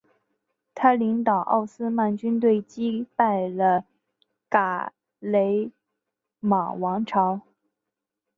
[0.73, 3.85] 他领导奥斯曼军队击败了
[4.49, 4.89] 尕
[5.19, 5.71] 勒
[6.39, 7.41] 莽王朝。